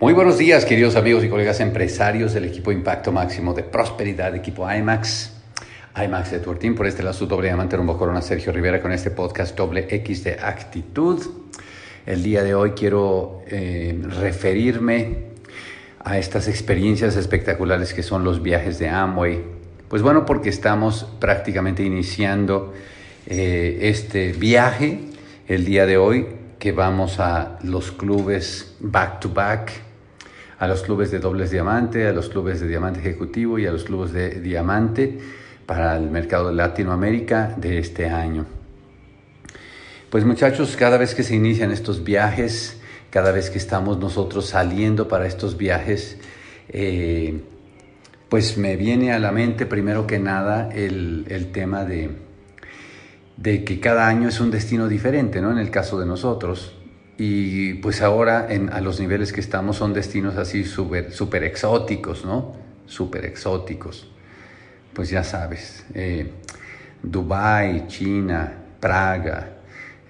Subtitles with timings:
[0.00, 4.66] Muy buenos días, queridos amigos y colegas empresarios del equipo Impacto Máximo de Prosperidad, equipo
[4.72, 5.30] IMAX.
[5.94, 9.10] IMAX de Tuertín, por este lado su doble diamante rumbo corona Sergio Rivera con este
[9.10, 11.20] podcast doble X de actitud.
[12.06, 15.18] El día de hoy quiero eh, referirme
[16.02, 19.42] a estas experiencias espectaculares que son los viajes de Amway.
[19.90, 22.72] Pues bueno, porque estamos prácticamente iniciando
[23.26, 24.98] eh, este viaje
[25.46, 26.26] el día de hoy
[26.58, 29.89] que vamos a los clubes back to back
[30.60, 33.84] a los clubes de dobles diamante, a los clubes de diamante ejecutivo y a los
[33.84, 35.18] clubes de diamante
[35.64, 38.44] para el mercado de Latinoamérica de este año.
[40.10, 42.78] Pues muchachos, cada vez que se inician estos viajes,
[43.08, 46.18] cada vez que estamos nosotros saliendo para estos viajes,
[46.68, 47.40] eh,
[48.28, 52.10] pues me viene a la mente primero que nada el, el tema de,
[53.38, 55.50] de, que cada año es un destino diferente, ¿no?
[55.52, 56.76] En el caso de nosotros,
[57.22, 62.24] y pues ahora en, a los niveles que estamos son destinos así súper super exóticos,
[62.24, 62.56] ¿no?
[62.86, 64.10] Súper exóticos.
[64.94, 66.30] Pues ya sabes, eh,
[67.02, 69.58] Dubái, China, Praga,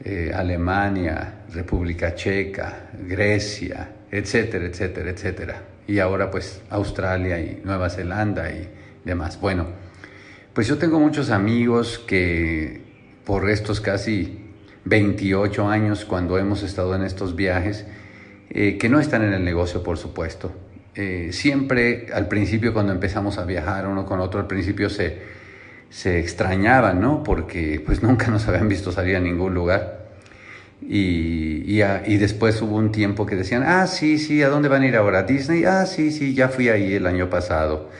[0.04, 5.62] eh, Alemania, República Checa, Grecia, etcétera, etcétera, etcétera.
[5.88, 8.68] Y ahora pues Australia y Nueva Zelanda y
[9.04, 9.40] demás.
[9.40, 9.66] Bueno,
[10.54, 12.82] pues yo tengo muchos amigos que
[13.24, 14.49] por estos casi
[14.84, 17.86] 28 años cuando hemos estado en estos viajes,
[18.50, 20.52] eh, que no están en el negocio, por supuesto.
[20.94, 25.18] Eh, siempre al principio cuando empezamos a viajar uno con otro, al principio se,
[25.88, 27.22] se extrañaban, ¿no?
[27.22, 30.00] Porque pues nunca nos habían visto salir a ningún lugar.
[30.82, 34.82] Y, y, y, después hubo un tiempo que decían, ah, sí, sí, ¿a dónde van
[34.82, 35.24] a ir ahora?
[35.24, 37.90] Disney, ah, sí, sí, ya fui ahí el año pasado.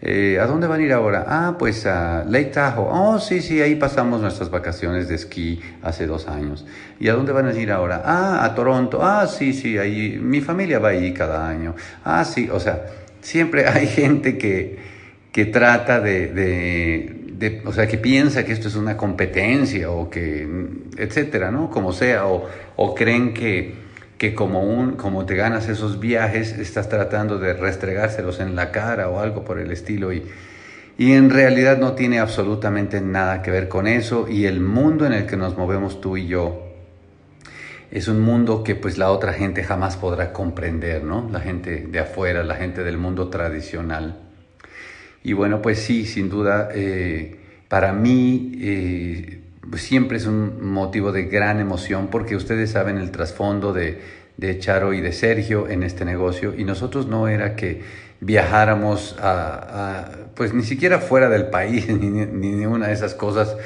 [0.00, 1.24] Eh, ¿A dónde van a ir ahora?
[1.26, 2.86] Ah, pues a Lake Tahoe.
[2.88, 6.64] Oh, sí, sí, ahí pasamos nuestras vacaciones de esquí hace dos años.
[7.00, 8.02] ¿Y a dónde van a ir ahora?
[8.04, 9.00] Ah, a Toronto.
[9.02, 11.74] Ah, sí, sí, ahí mi familia va ahí cada año.
[12.04, 12.86] Ah, sí, o sea,
[13.22, 14.78] siempre hay gente que,
[15.32, 20.08] que trata de, de, de, o sea, que piensa que esto es una competencia o
[20.08, 20.46] que,
[20.96, 21.70] etcétera, ¿no?
[21.70, 23.87] Como sea, o, o creen que
[24.18, 29.08] que como, un, como te ganas esos viajes, estás tratando de restregárselos en la cara
[29.08, 30.24] o algo por el estilo y,
[30.98, 35.12] y en realidad no tiene absolutamente nada que ver con eso y el mundo en
[35.12, 36.68] el que nos movemos tú y yo
[37.90, 41.28] es un mundo que pues la otra gente jamás podrá comprender, ¿no?
[41.32, 44.18] La gente de afuera, la gente del mundo tradicional.
[45.24, 49.40] Y bueno, pues sí, sin duda, eh, para mí eh,
[49.76, 54.00] siempre es un motivo de gran emoción porque ustedes saben el trasfondo de,
[54.36, 57.82] de Charo y de Sergio en este negocio y nosotros no era que
[58.20, 63.56] viajáramos a, pues ni siquiera fuera del país ni, ni, de esas cosas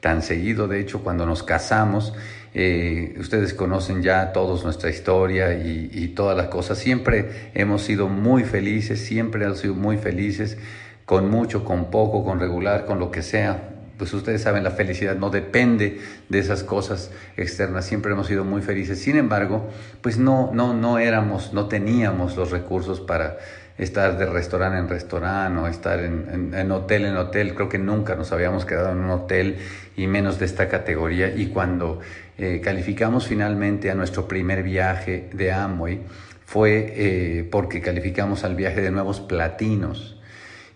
[0.00, 0.66] tan seguido.
[0.66, 2.14] De hecho, cuando nos casamos,
[2.54, 6.78] eh, ustedes conocen ya todos nuestra historia y, y, todas las cosas.
[6.78, 10.58] Siempre hemos sido muy felices, siempre hemos sido muy felices,
[11.04, 15.14] con mucho, con poco, con regular, con lo que sea pues ustedes saben, la felicidad
[15.14, 16.00] no depende
[16.30, 18.98] de esas cosas externas, siempre hemos sido muy felices.
[18.98, 19.68] Sin embargo,
[20.00, 23.36] pues no, no, no éramos, no teníamos los recursos para
[23.76, 27.54] estar de restaurante en restaurante o estar en, hotel en hotel.
[27.54, 29.58] Creo que nunca nos habíamos quedado en un hotel
[29.98, 31.34] y menos de esta categoría.
[31.36, 32.00] Y cuando
[32.38, 36.00] eh, calificamos finalmente a nuestro primer viaje de Amway,
[36.46, 40.19] fue eh, porque calificamos al viaje de nuevos platinos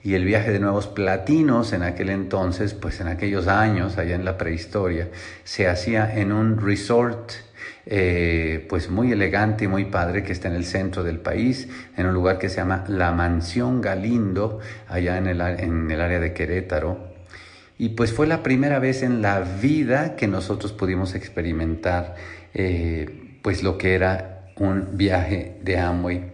[0.04, 4.26] y el viaje de nuevos platinos en aquel entonces, pues en aquellos años, allá en
[4.26, 5.08] la prehistoria,
[5.44, 7.32] se hacía en un resort
[7.86, 12.04] eh, pues muy elegante y muy padre que está en el centro del país, en
[12.04, 16.34] un lugar que se llama La Mansión Galindo, allá en el, en el área de
[16.34, 17.14] Querétaro.
[17.78, 22.14] Y pues fue la primera vez en la vida que nosotros pudimos experimentar
[22.52, 26.30] eh, pues lo que era un viaje de Amway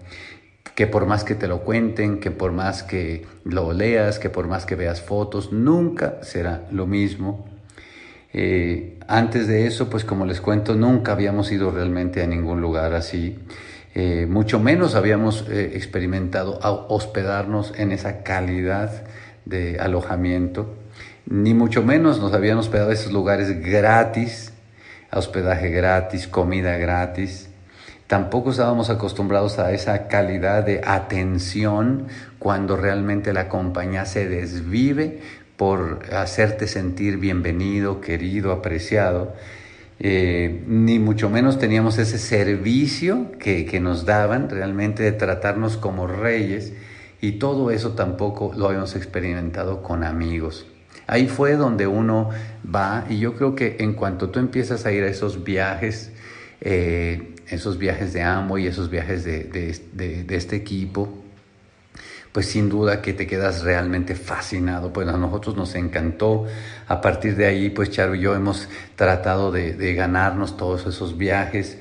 [0.74, 4.46] que por más que te lo cuenten, que por más que lo leas, que por
[4.46, 7.46] más que veas fotos, nunca será lo mismo.
[8.32, 12.94] Eh, antes de eso, pues como les cuento, nunca habíamos ido realmente a ningún lugar
[12.94, 13.38] así.
[13.94, 19.02] Eh, mucho menos habíamos eh, experimentado hospedarnos en esa calidad
[19.46, 20.76] de alojamiento,
[21.26, 24.52] ni mucho menos nos habían hospedado esos lugares gratis,
[25.12, 27.49] hospedaje gratis, comida gratis.
[28.10, 32.08] Tampoco estábamos acostumbrados a esa calidad de atención
[32.40, 35.20] cuando realmente la compañía se desvive
[35.56, 39.32] por hacerte sentir bienvenido, querido, apreciado.
[40.00, 46.08] Eh, ni mucho menos teníamos ese servicio que, que nos daban realmente de tratarnos como
[46.08, 46.72] reyes
[47.20, 50.66] y todo eso tampoco lo habíamos experimentado con amigos.
[51.06, 52.30] Ahí fue donde uno
[52.66, 56.10] va y yo creo que en cuanto tú empiezas a ir a esos viajes,
[56.60, 58.24] eh, esos viajes de
[58.58, 61.08] y esos viajes de, de, de, este equipo,
[62.32, 64.92] pues sin duda que te quedas realmente fascinado.
[64.92, 66.46] Pues a nosotros nos encantó.
[66.86, 71.78] A partir de ahí, pues Charo y yo hemos tratado de ganarnos todos esos viajes.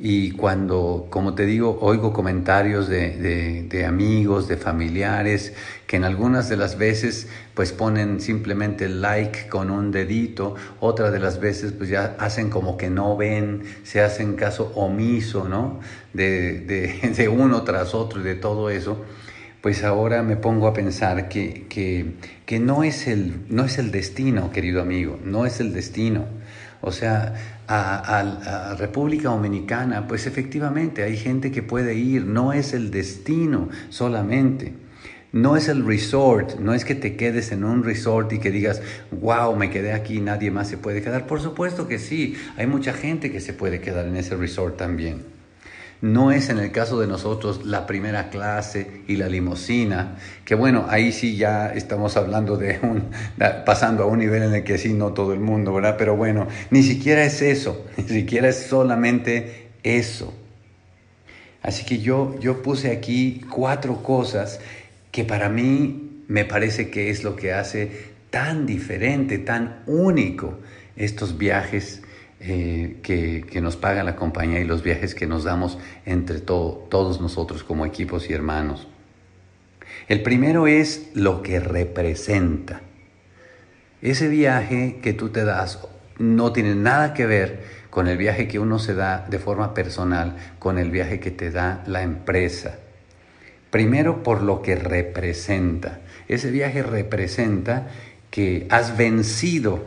[0.00, 5.54] Y cuando, como te digo, oigo comentarios de, de, amigos, de familiares,
[5.88, 11.18] que en algunas de las veces pues ponen simplemente like con un dedito, otras de
[11.18, 15.80] las veces pues ya hacen como que no ven, se hacen caso omiso, ¿no?
[16.12, 19.04] De, de, de uno tras otro y de todo eso
[19.60, 22.14] pues ahora me pongo a pensar que, que,
[22.46, 26.26] que, no, es el, no es el destino, querido amigo, no es el destino.
[26.80, 27.34] O sea,
[27.66, 34.74] a, República Dominicana, pues efectivamente hay gente que puede ir, no es el destino solamente.
[35.30, 38.80] No es el resort, no es que te quedes en un resort y que digas,
[39.10, 41.26] wow, me quedé aquí, nadie más se puede quedar.
[41.26, 45.37] Por supuesto que sí, hay mucha gente que se puede quedar en ese resort también.
[46.00, 50.86] No es en el caso de nosotros la primera clase y la limusina, que bueno,
[50.88, 53.10] ahí sí ya estamos hablando de un,
[53.66, 55.96] pasando a un nivel en el que sí, no todo el mundo, ¿verdad?
[55.98, 60.32] Pero bueno, ni siquiera es eso, ni siquiera es solamente eso.
[61.62, 64.60] Así que yo, yo puse aquí cuatro cosas
[65.10, 67.90] que para mí me parece que es lo que hace
[68.30, 70.58] tan diferente, tan único
[70.96, 72.02] estos viajes
[72.40, 77.64] eh, que, nos paga la compañía y los viajes que nos damos entre todos nosotros
[77.64, 78.86] como equipos y hermanos.
[80.06, 82.80] El primero es lo que representa.
[84.00, 85.80] Ese viaje que tú te das
[86.18, 90.36] no tiene nada que ver con el viaje que uno se da de forma personal,
[90.60, 92.78] con el viaje que te da la empresa.
[93.70, 96.00] Primero por lo que representa.
[96.28, 97.88] Ese viaje representa
[98.30, 99.84] que has vencido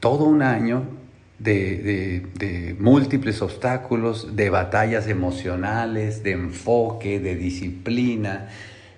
[0.00, 0.99] todo un año
[1.40, 8.48] de, múltiples obstáculos, de batallas emocionales, de enfoque, de disciplina,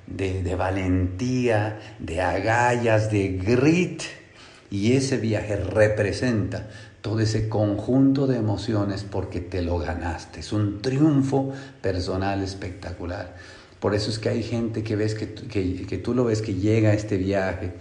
[0.06, 4.03] de, valentía, de agallas, de grit.
[4.71, 6.69] Y ese viaje representa
[7.03, 10.41] todo ese conjunto de emociones porque te lo ganaste.
[10.41, 13.37] Es un triunfo personal espectacular.
[13.81, 16.55] Por eso es que hay gente que ves que, que, que tú lo ves que
[16.55, 17.73] llega a este viaje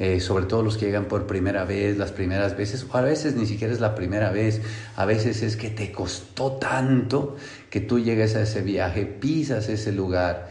[0.00, 3.36] eh, sobre todo los que llegan por primera vez, las primeras veces, o a veces
[3.36, 4.62] ni siquiera es la primera vez,
[4.96, 7.36] a veces es que te costó tanto
[7.68, 10.48] que tú llegues a ese viaje, pisas ese lugar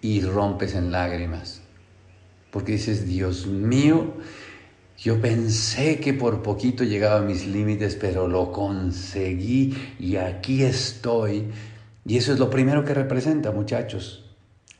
[0.00, 1.60] y rompes en lágrimas.
[2.52, 4.14] Porque dices, Dios mío,
[4.96, 11.46] yo pensé que por poquito llegaba a mis límites, pero lo conseguí y aquí estoy.
[12.06, 14.24] Y eso es lo primero que representa, muchachos,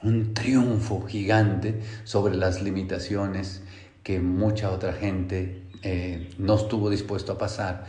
[0.05, 3.63] un triunfo gigante sobre las limitaciones
[4.05, 7.87] que mucha otra gente eh, no estuvo dispuesto a pasar,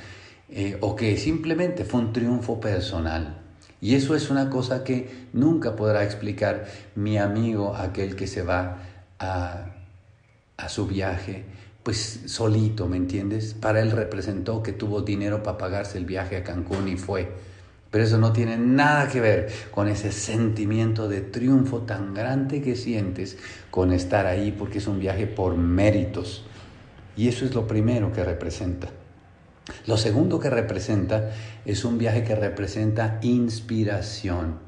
[0.49, 3.41] eh, o que simplemente fue un triunfo personal.
[3.81, 6.65] Y eso es una cosa que nunca podrá explicar
[6.95, 8.79] mi amigo, aquel que se va
[9.19, 9.75] a,
[10.57, 11.43] a su viaje,
[11.83, 13.53] pues solito, ¿me entiendes?
[13.53, 17.31] Para él representó que tuvo dinero para pagarse el viaje a Cancún y fue.
[17.95, 22.75] Pero eso no tiene nada que ver con ese sentimiento de triunfo tan grande que
[22.75, 23.37] sientes
[23.71, 26.43] con estar ahí, porque es un viaje por méritos.
[27.15, 28.89] Y eso es lo primero que representa.
[29.87, 31.31] Lo segundo que representa
[31.63, 34.59] es un viaje que representa inspiración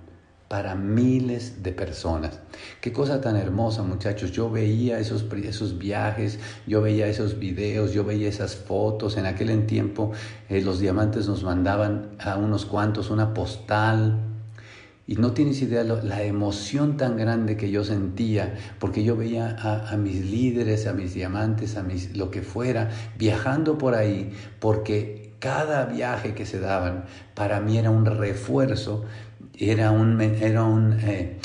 [0.47, 2.39] para miles de personas.
[2.79, 4.31] Qué cosa tan hermosa, muchachos.
[4.31, 9.17] Yo veía esos, esos viajes, yo veía esos videos, yo veía esas fotos.
[9.17, 10.11] En aquel tiempo
[10.49, 14.19] eh, los diamantes nos mandaban a unos cuantos una postal.
[15.09, 19.93] Y no tienes idea la emoción tan grande que yo sentía, porque yo veía a,
[19.93, 25.27] a, mis líderes, a mis diamantes, a mis, lo que fuera, viajando por ahí, porque
[25.39, 29.05] cada viaje que se daban para mí era un refuerzo
[29.59, 31.37] era un, era un eh,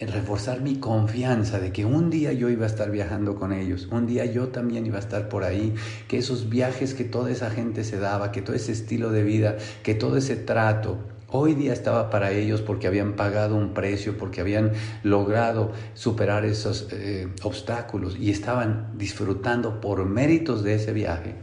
[0.00, 4.06] reforzar mi confianza de que un día yo iba a estar viajando con ellos, un
[4.06, 5.74] día yo también iba a estar por ahí,
[6.06, 9.56] que esos viajes que toda esa gente se daba, que todo ese estilo de vida,
[9.82, 10.98] que todo ese trato,
[11.30, 14.72] hoy día estaba para ellos porque habían pagado un precio, porque habían
[15.02, 21.34] logrado superar esos eh, obstáculos y estaban disfrutando por méritos de ese viaje,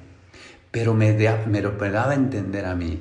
[0.72, 3.00] pero me, me, me daba a entender a mí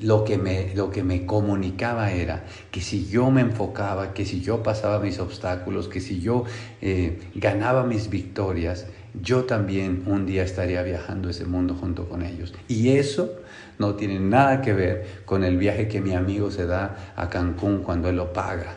[0.00, 4.40] lo que, me, lo que me comunicaba era que si yo me enfocaba, que si
[4.40, 6.44] yo pasaba mis obstáculos, que si yo
[6.82, 8.86] eh, ganaba mis victorias,
[9.22, 12.52] yo también un día estaría viajando ese mundo junto con ellos.
[12.68, 13.30] Y eso
[13.78, 17.78] no tiene nada que ver con el viaje que mi amigo se da a Cancún
[17.78, 18.76] cuando él lo paga.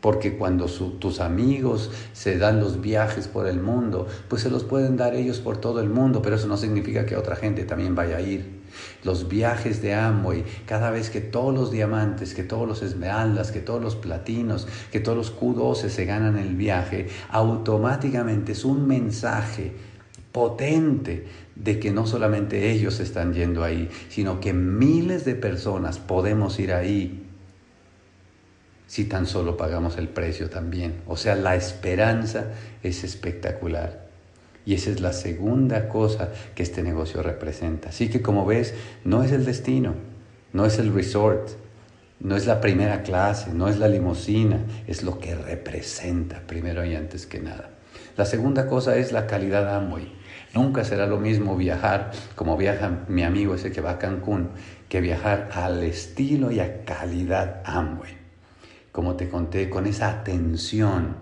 [0.00, 4.96] Porque cuando tus amigos se dan los viajes por el mundo, pues se los pueden
[4.96, 8.18] dar ellos por todo el mundo, pero eso no significa que otra gente también vaya
[8.18, 8.57] a ir.
[9.04, 13.60] Los viajes de Amway, cada vez que todos los diamantes, que todos los esmeraldas, que
[13.60, 19.72] todos los platinos, que todos los Q12 se ganan el viaje, automáticamente es un mensaje
[20.32, 26.58] potente de que no solamente ellos están yendo ahí, sino que miles de personas podemos
[26.60, 27.24] ir ahí
[28.86, 31.02] si tan solo pagamos el precio también.
[31.06, 34.07] O sea, la esperanza es espectacular.
[34.66, 37.88] Y esa es la segunda cosa que este negocio representa.
[37.88, 38.74] Así que como ves,
[39.04, 39.94] no es el destino,
[40.52, 41.50] no es el resort,
[42.20, 46.94] no es la primera clase, no es la limusina, es lo que representa primero y
[46.94, 47.70] antes que nada.
[48.16, 50.12] La segunda cosa es la calidad Amway.
[50.54, 54.48] Nunca será lo mismo viajar como viaja mi amigo ese que va a Cancún
[54.88, 58.16] que viajar al estilo y a calidad Amway.
[58.90, 61.16] Como te conté, con esa atención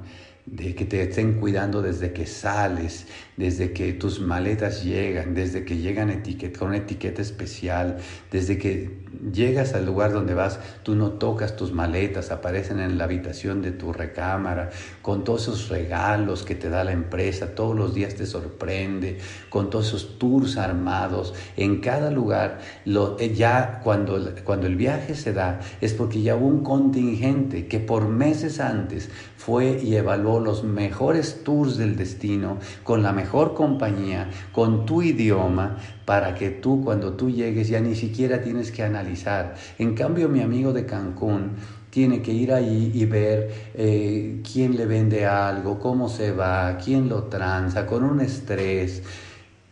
[0.47, 5.77] de que te estén cuidando desde que sales, desde que tus maletas llegan, desde que
[5.77, 6.23] llegan
[6.59, 7.99] con una etiqueta especial,
[8.31, 13.05] desde que llegas al lugar donde vas, tú no tocas tus maletas, aparecen en la
[13.05, 14.71] habitación de tu recámara,
[15.03, 19.19] con todos esos regalos que te da la empresa, todos los días te sorprende,
[19.51, 25.33] con todos esos tours armados, en cada lugar, eh, ya cuando, cuando el viaje se
[25.33, 30.65] da, es porque ya hubo un contingente que por meses antes fue y evaluó los
[30.65, 37.15] mejores tours del destino con la mejor compañía, con tu idioma, para que tú cuando
[37.15, 39.55] tú llegues ya ni siquiera tienes que analizar.
[39.79, 41.53] En cambio, mi amigo de Cancún
[41.91, 47.09] tiene que ir ahí y ver eh, quién le vende algo, cómo se va, quién
[47.09, 49.03] lo tranza, con un estrés.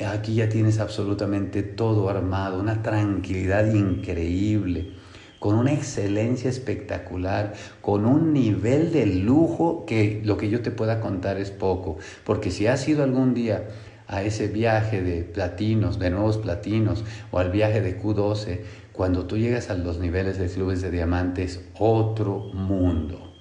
[0.05, 4.93] Aquí ya tienes absolutamente todo armado, una tranquilidad increíble,
[5.45, 11.01] con una excelencia espectacular, con un nivel de lujo que lo que yo te pueda
[11.01, 13.69] contar es poco, porque si has ido algún día
[14.07, 18.61] a ese viaje de platinos, de nuevos platinos, o al viaje de Q12,
[18.95, 23.35] cuando tú llegas a los niveles de clubes de diamantes, otro mundo.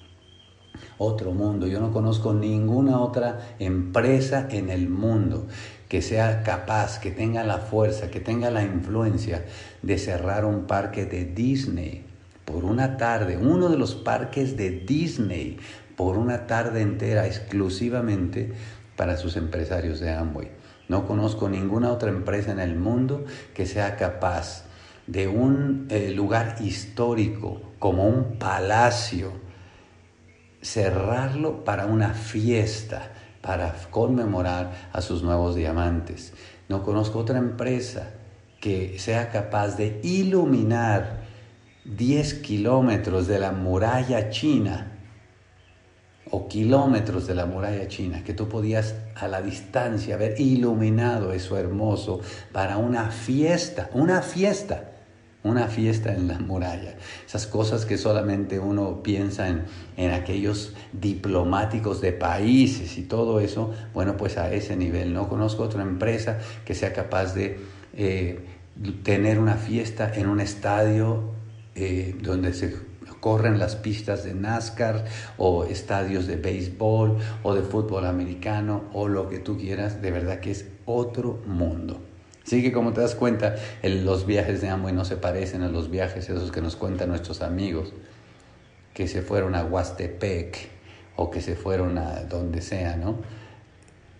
[0.98, 1.66] Otro mundo.
[1.66, 5.46] Yo no conozco ninguna otra empresa en el mundo
[5.88, 9.44] que sea capaz, que tenga la fuerza, que tenga la influencia
[9.82, 12.04] de cerrar un parque de Disney
[12.44, 15.58] por una tarde, uno de los parques de Disney
[15.96, 18.52] por una tarde entera exclusivamente
[18.96, 20.50] para sus empresarios de Amway.
[20.88, 23.24] No conozco ninguna otra empresa en el mundo
[23.54, 24.64] que sea capaz
[25.06, 29.32] de un eh, lugar histórico como un palacio,
[30.60, 33.12] cerrarlo para una fiesta,
[33.44, 36.32] para conmemorar a sus nuevos diamantes.
[36.68, 38.10] No conozco otra empresa
[38.58, 41.24] que sea capaz de iluminar
[41.84, 44.92] 10 kilómetros de la muralla china
[46.30, 51.58] o kilómetros de la muralla china, que tú podías a la distancia ver iluminado eso
[51.58, 52.20] hermoso
[52.50, 54.93] para una fiesta, una fiesta,
[55.44, 56.96] una fiesta en la muralla.
[57.24, 59.64] Esas cosas que solamente uno piensa en,
[59.96, 65.12] en aquellos diplomáticos de países y todo eso, bueno, pues a ese nivel.
[65.12, 67.58] No conozco otra empresa que sea capaz de
[67.92, 68.44] eh,
[69.02, 71.34] tener una fiesta en un estadio
[71.74, 72.74] eh, donde se
[73.20, 75.04] corren las pistas de NASCAR
[75.38, 80.40] o estadios de béisbol o de fútbol americano o lo que tú quieras, de verdad
[80.40, 82.13] que es otro mundo.
[82.44, 85.90] Así que como te das cuenta, los viajes de Amway no se parecen a los
[85.90, 87.92] viajes esos que nos cuentan nuestros amigos,
[88.92, 90.68] que se fueron a Huastepec
[91.16, 93.16] o que se fueron a donde sea, ¿no?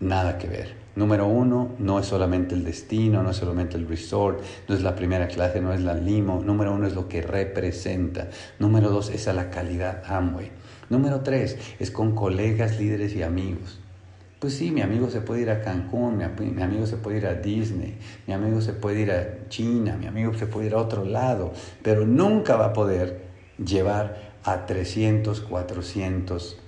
[0.00, 0.84] Nada que ver.
[0.96, 4.94] Número uno, no es solamente el destino, no es solamente el resort, no es la
[4.94, 6.40] primera clase, no es la limo.
[6.44, 8.28] Número uno es lo que representa.
[8.58, 10.50] Número dos es a la calidad Amway.
[10.90, 13.80] Número tres es con colegas, líderes y amigos.
[14.44, 17.26] Pues sí, mi amigo se puede ir a Cancún, mi, mi, amigo se puede ir
[17.26, 17.96] a Disney,
[18.26, 21.54] mi amigo se puede ir a China, mi amigo se puede ir a otro lado,
[21.82, 23.24] pero nunca va a poder
[23.56, 26.58] llevar a 300, 400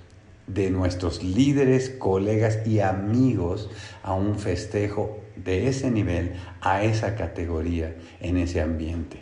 [0.47, 3.69] de nuestros líderes, colegas y amigos
[4.01, 9.19] a un festejo de ese nivel, a esa categoría, en ese ambiente.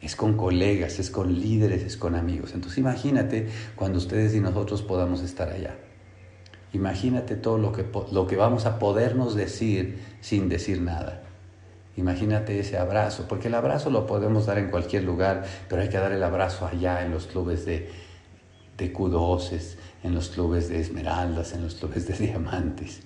[0.00, 2.52] Es con colegas, es con líderes, es con amigos.
[2.54, 5.74] Entonces imagínate cuando ustedes y nosotros podamos estar allá.
[6.72, 11.22] Imagínate todo lo que, lo que vamos a podernos decir sin decir nada.
[11.96, 15.98] Imagínate ese abrazo, porque el abrazo lo podemos dar en cualquier lugar, pero hay que
[15.98, 17.90] dar el abrazo allá en los clubes de,
[18.78, 19.74] de Q12,
[20.04, 23.02] en los clubes de esmeraldas, en los clubes de diamantes.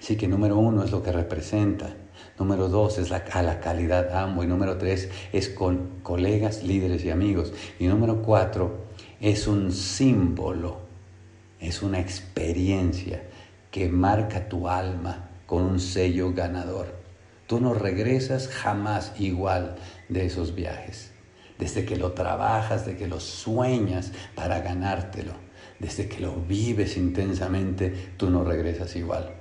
[0.00, 1.94] Así que número uno es lo que representa.
[2.38, 4.42] Número dos es a la calidad amo.
[4.42, 7.52] Y número tres es con colegas, líderes y amigos.
[7.78, 8.86] Y número cuatro
[9.20, 10.78] es un símbolo,
[11.60, 13.22] es una experiencia
[13.70, 16.94] que marca tu alma con un sello ganador.
[17.46, 19.76] Tú no regresas jamás igual
[20.08, 21.12] de esos viajes.
[21.58, 25.32] Desde que lo trabajas, desde que lo sueñas para ganártelo,
[25.78, 29.34] desde que lo vives intensamente, tú no regresas igual.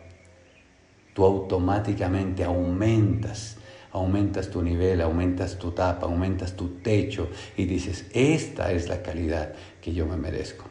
[1.13, 3.57] Tú automáticamente aumentas
[3.91, 9.53] aumentas tu nivel, aumentas tu tapa, aumentas tu techo y dices, esta es la calidad
[9.81, 10.65] que yo me merezco.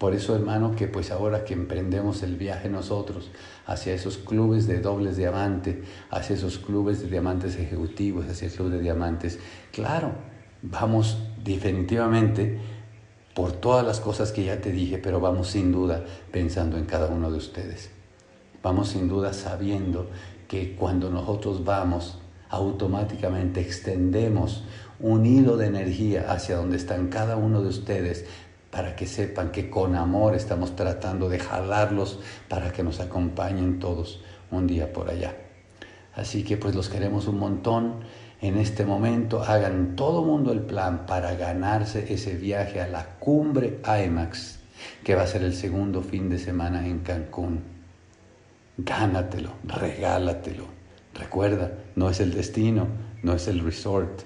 [0.00, 3.30] Por eso, hermano, que pues ahora que emprendemos el viaje nosotros
[3.66, 8.70] hacia esos clubes de dobles diamante, hacia esos clubes de diamantes ejecutivos, hacia el club
[8.70, 9.38] de diamantes,
[9.72, 10.12] claro,
[10.62, 12.58] vamos definitivamente
[13.34, 16.02] por todas las cosas que ya te dije, pero vamos sin duda
[16.32, 17.90] pensando en cada uno de ustedes.
[18.62, 20.08] Vamos sin duda sabiendo
[20.48, 24.64] que cuando nosotros vamos, automáticamente extendemos
[24.98, 28.24] un hilo de energía hacia donde están cada uno de ustedes
[28.70, 34.22] para que sepan que con amor estamos tratando de jalarlos para que nos acompañen todos
[34.50, 35.34] un día por allá.
[36.14, 38.00] Así que pues los queremos un montón.
[38.40, 43.80] En este momento hagan todo mundo el plan para ganarse ese viaje a la cumbre
[43.84, 44.58] IMAX,
[45.04, 47.62] que va a ser el segundo fin de semana en Cancún.
[48.78, 50.64] Gánatelo, regálatelo.
[51.14, 52.86] Recuerda, no es el destino,
[53.22, 54.22] no es el resort,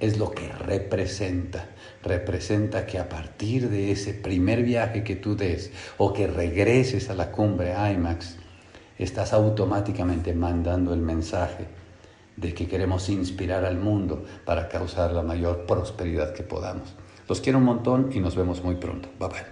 [0.00, 1.66] es lo que representa.
[2.02, 7.14] Representa que a partir de ese primer viaje que tú des o que regreses a
[7.14, 8.36] la cumbre IMAX,
[8.98, 11.66] estás automáticamente mandando el mensaje
[12.36, 16.94] de que queremos inspirar al mundo para causar la mayor prosperidad que podamos.
[17.28, 19.08] Los quiero un montón y nos vemos muy pronto.
[19.18, 19.48] Bye bye.